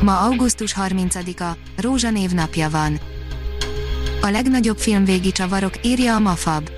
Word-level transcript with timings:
Ma 0.00 0.20
augusztus 0.20 0.74
30-a, 0.80 1.56
Rózsa 1.76 2.10
napja 2.10 2.70
van. 2.70 3.00
A 4.20 4.28
legnagyobb 4.28 4.78
filmvégi 4.78 5.32
csavarok, 5.32 5.86
írja 5.86 6.14
a 6.14 6.18
Mafab. 6.18 6.70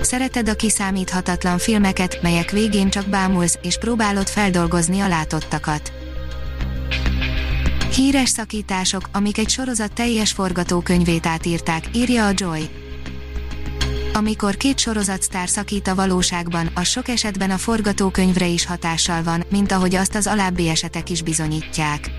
Szereted 0.00 0.48
a 0.48 0.54
kiszámíthatatlan 0.54 1.58
filmeket, 1.58 2.22
melyek 2.22 2.50
végén 2.50 2.90
csak 2.90 3.08
bámulsz, 3.08 3.58
és 3.62 3.78
próbálod 3.78 4.28
feldolgozni 4.28 5.00
a 5.00 5.08
látottakat. 5.08 5.92
Híres 7.94 8.28
szakítások, 8.28 9.08
amik 9.12 9.38
egy 9.38 9.48
sorozat 9.48 9.92
teljes 9.92 10.32
forgatókönyvét 10.32 11.26
átírták, 11.26 11.84
írja 11.92 12.26
a 12.26 12.32
Joy. 12.34 12.83
Amikor 14.14 14.56
két 14.56 14.78
sorozatsztár 14.78 15.48
szakít 15.48 15.88
a 15.88 15.94
valóságban, 15.94 16.70
az 16.74 16.88
sok 16.88 17.08
esetben 17.08 17.50
a 17.50 17.58
forgatókönyvre 17.58 18.46
is 18.46 18.66
hatással 18.66 19.22
van, 19.22 19.44
mint 19.50 19.72
ahogy 19.72 19.94
azt 19.94 20.14
az 20.14 20.26
alábbi 20.26 20.68
esetek 20.68 21.10
is 21.10 21.22
bizonyítják. 21.22 22.10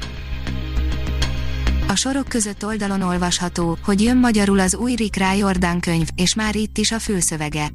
A 1.87 1.95
sorok 1.95 2.27
között 2.27 2.65
oldalon 2.65 3.01
olvasható, 3.01 3.77
hogy 3.83 4.01
jön 4.01 4.17
magyarul 4.17 4.59
az 4.59 4.75
új 4.75 4.95
Rick 4.95 5.15
Riordan 5.15 5.79
könyv, 5.79 6.07
és 6.15 6.35
már 6.35 6.55
itt 6.55 6.77
is 6.77 6.91
a 6.91 6.99
főszövege. 6.99 7.67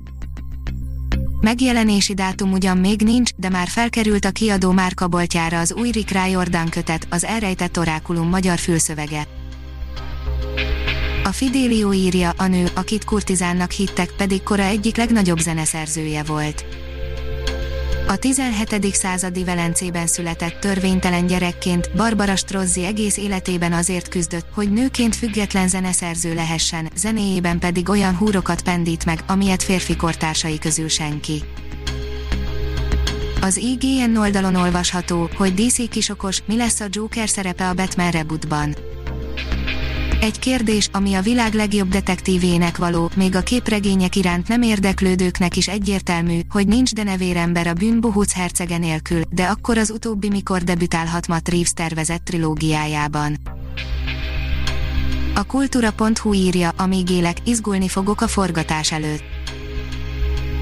Megjelenési 1.41 2.15
dátum 2.15 2.53
ugyan 2.53 2.79
még 2.79 3.01
nincs, 3.03 3.31
de 3.37 3.49
már 3.49 3.69
felkerült 3.69 4.25
a 4.25 4.31
kiadó 4.31 4.71
márkaboltjára 4.71 5.59
az 5.59 5.73
új 5.73 5.91
Rick 5.91 6.11
Riordan 6.11 6.69
kötet, 6.69 7.07
az 7.11 7.25
elrejtett 7.25 7.79
orákulum 7.79 8.29
magyar 8.29 8.59
fülszövege. 8.59 9.40
A 11.25 11.33
Fidelio 11.33 11.93
írja, 11.93 12.33
a 12.37 12.47
nő, 12.47 12.69
akit 12.75 13.05
kurtizánnak 13.05 13.71
hittek, 13.71 14.11
pedig 14.17 14.43
kora 14.43 14.63
egyik 14.63 14.97
legnagyobb 14.97 15.39
zeneszerzője 15.39 16.23
volt. 16.23 16.65
A 18.09 18.17
17. 18.17 18.95
századi 18.95 19.45
Velencében 19.45 20.07
született 20.07 20.61
törvénytelen 20.61 21.27
gyerekként 21.27 21.91
Barbara 21.97 22.37
Strozzi 22.37 22.85
egész 22.85 23.17
életében 23.17 23.73
azért 23.73 24.09
küzdött, 24.09 24.47
hogy 24.55 24.73
nőként 24.73 25.17
független 25.17 25.69
zeneszerző 25.69 26.35
lehessen, 26.35 26.91
zenéjében 26.95 27.59
pedig 27.59 27.89
olyan 27.89 28.17
húrokat 28.17 28.62
pendít 28.62 29.05
meg, 29.05 29.21
amilyet 29.27 29.62
férfi 29.62 29.97
kortársai 29.97 30.59
közül 30.59 30.89
senki. 30.89 31.43
Az 33.41 33.57
IGN 33.57 34.17
oldalon 34.17 34.55
olvasható, 34.55 35.31
hogy 35.37 35.55
DC 35.55 35.89
kisokos, 35.89 36.39
mi 36.47 36.57
lesz 36.57 36.81
a 36.81 36.87
Joker 36.91 37.29
szerepe 37.29 37.69
a 37.69 37.75
Batman 37.75 38.11
rebootban. 38.11 38.75
Egy 40.21 40.39
kérdés, 40.39 40.89
ami 40.93 41.15
a 41.15 41.21
világ 41.21 41.55
legjobb 41.55 41.89
detektívének 41.89 42.77
való, 42.77 43.11
még 43.17 43.37
a 43.37 43.41
képregények 43.41 44.17
iránt 44.17 44.49
nem 44.49 44.62
érdeklődőknek 44.62 45.57
is 45.57 45.69
egyértelmű, 45.69 46.41
hogy 46.49 46.67
nincs 46.67 46.95
de 46.95 47.03
nevérember 47.03 47.67
a 47.67 47.73
bűn 47.73 48.01
Bohóc 48.01 48.33
hercege 48.33 48.79
nélkül, 48.79 49.23
de 49.31 49.45
akkor 49.45 49.79
az 49.79 49.91
utóbbi 49.91 50.29
mikor 50.29 50.62
debütálhat 50.62 51.27
Matt 51.27 51.49
Reeves 51.49 51.73
tervezett 51.73 52.25
trilógiájában. 52.25 53.37
A 55.35 55.45
kultúra.hu 55.45 56.33
írja, 56.33 56.73
amíg 56.77 57.11
élek, 57.11 57.37
izgulni 57.45 57.89
fogok 57.89 58.21
a 58.21 58.29
forgatás 58.29 58.93
előtt. 58.93 59.23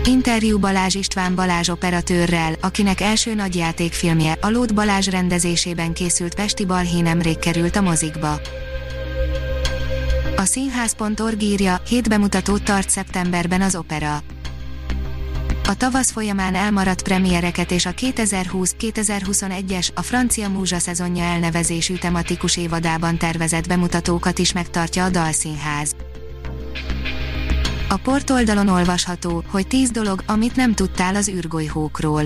Interjú 0.05 0.59
Balázs 0.59 0.95
István 0.95 1.35
Balázs 1.35 1.69
operatőrrel, 1.69 2.55
akinek 2.61 3.01
első 3.01 3.35
nagyjátékfilmje, 3.35 4.39
a 4.41 4.51
Lót 4.51 4.75
Balázs 4.75 5.09
rendezésében 5.09 5.93
készült 5.93 6.35
Pesti 6.35 6.65
Balhé 6.65 7.01
nemrég 7.01 7.39
került 7.39 7.77
a 7.77 7.81
mozikba. 7.81 8.41
A 10.39 10.45
színház.org 10.45 11.43
írja, 11.43 11.81
hét 11.89 12.09
bemutatót 12.09 12.63
tart 12.63 12.91
szeptemberben 12.91 13.63
az 13.63 13.77
opera. 13.77 14.23
A 15.69 15.77
tavasz 15.77 16.11
folyamán 16.11 16.55
elmaradt 16.55 17.03
premiereket 17.03 17.71
és 17.71 17.87
a 17.87 17.91
2020-2021-es, 17.91 19.89
a 19.95 20.03
francia 20.03 20.49
múzsa 20.49 20.79
szezonja 20.79 21.25
elnevezésű 21.25 21.95
tematikus 21.95 22.57
évadában 22.57 23.19
tervezett 23.19 23.69
bemutatókat 23.69 24.39
is 24.39 24.53
megtartja 24.53 25.05
a 25.05 25.11
Dalszínház. 25.11 25.97
A 27.89 27.97
portoldalon 27.97 28.69
olvasható, 28.69 29.45
hogy 29.51 29.67
10 29.67 29.91
dolog, 29.91 30.23
amit 30.27 30.57
nem 30.57 30.75
tudtál 30.75 31.15
az 31.15 31.29
űrgolyhókról. 31.29 32.25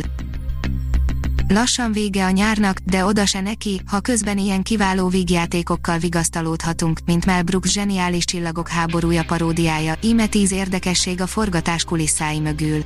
Lassan 1.52 1.92
vége 1.92 2.24
a 2.24 2.30
nyárnak, 2.30 2.78
de 2.78 3.04
oda 3.04 3.26
se 3.26 3.40
neki, 3.40 3.80
ha 3.86 4.00
közben 4.00 4.38
ilyen 4.38 4.62
kiváló 4.62 5.08
vígjátékokkal 5.08 5.98
vigasztalódhatunk, 5.98 6.98
mint 7.04 7.26
Mel 7.26 7.42
Brooks 7.42 7.72
zseniális 7.72 8.24
csillagok 8.24 8.68
háborúja 8.68 9.24
paródiája, 9.24 9.94
íme 10.02 10.26
tíz 10.26 10.52
érdekesség 10.52 11.20
a 11.20 11.26
forgatás 11.26 11.84
kulisszái 11.84 12.40
mögül. 12.40 12.84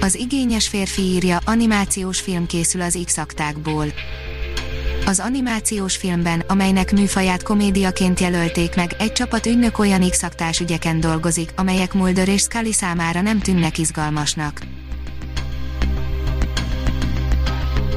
Az 0.00 0.14
igényes 0.14 0.68
férfi 0.68 1.02
írja, 1.02 1.38
animációs 1.44 2.20
film 2.20 2.46
készül 2.46 2.80
az 2.80 2.98
X-aktákból. 3.04 3.86
Az 5.06 5.18
animációs 5.18 5.96
filmben, 5.96 6.42
amelynek 6.48 6.92
műfaját 6.92 7.42
komédiaként 7.42 8.20
jelölték 8.20 8.76
meg, 8.76 8.94
egy 8.98 9.12
csapat 9.12 9.46
ügynök 9.46 9.78
olyan 9.78 10.10
x 10.10 10.24
ügyeken 10.60 11.00
dolgozik, 11.00 11.52
amelyek 11.56 11.94
Mulder 11.94 12.28
és 12.28 12.40
Scully 12.40 12.72
számára 12.72 13.20
nem 13.20 13.38
tűnnek 13.38 13.78
izgalmasnak. 13.78 14.69